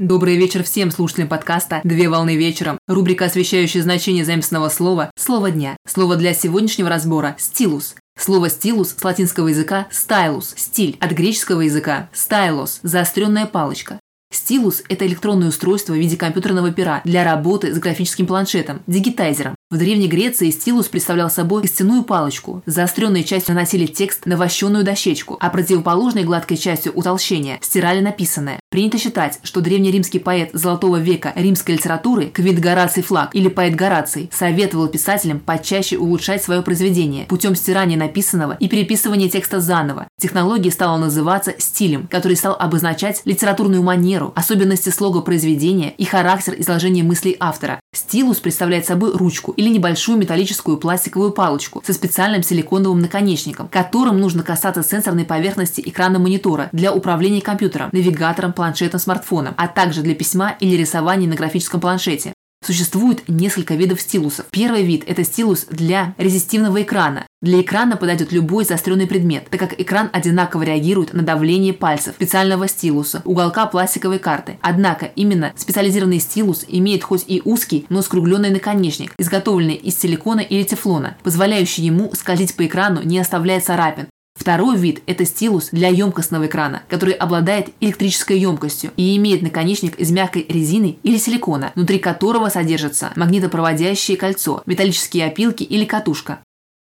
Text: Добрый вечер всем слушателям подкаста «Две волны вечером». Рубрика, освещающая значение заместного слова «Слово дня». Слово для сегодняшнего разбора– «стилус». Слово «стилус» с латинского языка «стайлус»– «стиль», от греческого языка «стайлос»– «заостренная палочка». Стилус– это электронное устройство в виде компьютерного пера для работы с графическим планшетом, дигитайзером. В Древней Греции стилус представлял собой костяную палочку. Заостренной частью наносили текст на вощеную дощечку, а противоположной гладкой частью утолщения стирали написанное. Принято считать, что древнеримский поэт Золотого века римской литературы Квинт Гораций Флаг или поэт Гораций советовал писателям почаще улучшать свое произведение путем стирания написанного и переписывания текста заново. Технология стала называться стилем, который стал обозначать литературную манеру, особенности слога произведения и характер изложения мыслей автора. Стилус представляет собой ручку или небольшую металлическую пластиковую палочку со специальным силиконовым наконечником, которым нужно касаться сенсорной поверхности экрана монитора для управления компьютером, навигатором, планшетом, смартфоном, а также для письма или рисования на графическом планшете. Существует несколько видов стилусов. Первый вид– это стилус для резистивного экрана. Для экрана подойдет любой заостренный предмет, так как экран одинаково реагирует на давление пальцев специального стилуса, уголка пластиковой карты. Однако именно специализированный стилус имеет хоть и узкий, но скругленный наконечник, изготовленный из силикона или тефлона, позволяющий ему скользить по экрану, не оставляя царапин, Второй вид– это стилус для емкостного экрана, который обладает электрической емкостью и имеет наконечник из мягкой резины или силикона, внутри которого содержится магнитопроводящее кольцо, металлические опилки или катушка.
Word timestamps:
Добрый 0.00 0.36
вечер 0.36 0.62
всем 0.62 0.92
слушателям 0.92 1.26
подкаста 1.26 1.80
«Две 1.82 2.08
волны 2.08 2.36
вечером». 2.36 2.78
Рубрика, 2.86 3.24
освещающая 3.24 3.82
значение 3.82 4.24
заместного 4.24 4.68
слова 4.68 5.10
«Слово 5.16 5.50
дня». 5.50 5.76
Слово 5.88 6.14
для 6.14 6.34
сегодняшнего 6.34 6.88
разбора– 6.88 7.34
«стилус». 7.40 7.96
Слово 8.16 8.48
«стилус» 8.48 8.94
с 8.96 9.02
латинского 9.02 9.48
языка 9.48 9.88
«стайлус»– 9.90 10.54
«стиль», 10.56 10.96
от 11.00 11.10
греческого 11.10 11.62
языка 11.62 12.10
«стайлос»– 12.12 12.78
«заостренная 12.84 13.46
палочка». 13.46 13.98
Стилус– 14.32 14.84
это 14.88 15.04
электронное 15.04 15.48
устройство 15.48 15.94
в 15.94 15.96
виде 15.96 16.16
компьютерного 16.16 16.70
пера 16.70 17.00
для 17.04 17.24
работы 17.24 17.74
с 17.74 17.78
графическим 17.80 18.28
планшетом, 18.28 18.82
дигитайзером. 18.86 19.56
В 19.70 19.76
Древней 19.76 20.08
Греции 20.08 20.48
стилус 20.48 20.88
представлял 20.88 21.28
собой 21.28 21.60
костяную 21.60 22.02
палочку. 22.02 22.62
Заостренной 22.64 23.22
частью 23.22 23.54
наносили 23.54 23.84
текст 23.84 24.24
на 24.24 24.38
вощеную 24.38 24.82
дощечку, 24.82 25.36
а 25.40 25.50
противоположной 25.50 26.24
гладкой 26.24 26.56
частью 26.56 26.94
утолщения 26.94 27.58
стирали 27.60 28.00
написанное. 28.00 28.60
Принято 28.70 28.96
считать, 28.96 29.38
что 29.42 29.60
древнеримский 29.60 30.20
поэт 30.20 30.48
Золотого 30.54 30.96
века 30.96 31.34
римской 31.36 31.74
литературы 31.74 32.28
Квинт 32.28 32.60
Гораций 32.60 33.02
Флаг 33.02 33.34
или 33.34 33.48
поэт 33.48 33.74
Гораций 33.74 34.30
советовал 34.32 34.88
писателям 34.88 35.38
почаще 35.38 35.98
улучшать 35.98 36.42
свое 36.42 36.62
произведение 36.62 37.26
путем 37.26 37.54
стирания 37.54 37.98
написанного 37.98 38.56
и 38.58 38.68
переписывания 38.68 39.28
текста 39.28 39.60
заново. 39.60 40.08
Технология 40.18 40.70
стала 40.70 40.96
называться 40.96 41.54
стилем, 41.58 42.06
который 42.06 42.38
стал 42.38 42.56
обозначать 42.58 43.20
литературную 43.26 43.82
манеру, 43.82 44.32
особенности 44.34 44.88
слога 44.88 45.20
произведения 45.20 45.90
и 45.90 46.06
характер 46.06 46.54
изложения 46.56 47.02
мыслей 47.02 47.36
автора. 47.38 47.80
Стилус 47.94 48.38
представляет 48.38 48.86
собой 48.86 49.14
ручку 49.14 49.54
или 49.58 49.68
небольшую 49.68 50.18
металлическую 50.18 50.78
пластиковую 50.78 51.32
палочку 51.32 51.82
со 51.84 51.92
специальным 51.92 52.44
силиконовым 52.44 53.00
наконечником, 53.00 53.68
которым 53.68 54.20
нужно 54.20 54.44
касаться 54.44 54.84
сенсорной 54.84 55.24
поверхности 55.24 55.82
экрана 55.84 56.20
монитора 56.20 56.68
для 56.70 56.94
управления 56.94 57.42
компьютером, 57.42 57.90
навигатором, 57.92 58.52
планшетом, 58.52 59.00
смартфоном, 59.00 59.54
а 59.56 59.66
также 59.66 60.02
для 60.02 60.14
письма 60.14 60.54
или 60.60 60.76
рисования 60.76 61.28
на 61.28 61.34
графическом 61.34 61.80
планшете. 61.80 62.32
Существует 62.64 63.28
несколько 63.28 63.74
видов 63.74 64.00
стилусов. 64.00 64.46
Первый 64.50 64.84
вид– 64.84 65.02
это 65.06 65.24
стилус 65.24 65.66
для 65.70 66.14
резистивного 66.18 66.82
экрана. 66.82 67.26
Для 67.40 67.60
экрана 67.60 67.96
подойдет 67.96 68.32
любой 68.32 68.64
заостренный 68.64 69.06
предмет, 69.06 69.46
так 69.48 69.60
как 69.60 69.80
экран 69.80 70.10
одинаково 70.12 70.64
реагирует 70.64 71.14
на 71.14 71.22
давление 71.22 71.72
пальцев 71.72 72.16
специального 72.16 72.66
стилуса, 72.66 73.22
уголка 73.24 73.66
пластиковой 73.66 74.18
карты. 74.18 74.58
Однако 74.60 75.06
именно 75.06 75.52
специализированный 75.54 76.18
стилус 76.18 76.64
имеет 76.66 77.04
хоть 77.04 77.24
и 77.28 77.40
узкий, 77.44 77.86
но 77.90 78.02
скругленный 78.02 78.50
наконечник, 78.50 79.12
изготовленный 79.18 79.76
из 79.76 79.96
силикона 79.96 80.40
или 80.40 80.64
тефлона, 80.64 81.16
позволяющий 81.22 81.82
ему 81.82 82.10
скользить 82.12 82.56
по 82.56 82.66
экрану, 82.66 83.02
не 83.04 83.20
оставляя 83.20 83.60
царапин, 83.60 84.08
Второй 84.34 84.76
вид– 84.76 85.02
это 85.06 85.24
стилус 85.24 85.70
для 85.72 85.88
емкостного 85.88 86.46
экрана, 86.46 86.82
который 86.88 87.12
обладает 87.12 87.70
электрической 87.80 88.38
емкостью 88.38 88.92
и 88.96 89.16
имеет 89.16 89.42
наконечник 89.42 89.96
из 89.96 90.12
мягкой 90.12 90.46
резины 90.48 90.98
или 91.02 91.18
силикона, 91.18 91.72
внутри 91.74 91.98
которого 91.98 92.48
содержится 92.48 93.10
магнитопроводящее 93.16 94.16
кольцо, 94.16 94.62
металлические 94.64 95.26
опилки 95.26 95.64
или 95.64 95.84
катушка. 95.84 96.38